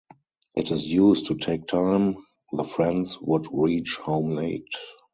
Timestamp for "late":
4.31-4.65